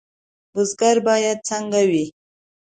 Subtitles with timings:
[0.53, 2.05] بزګر باید څنګه وي؟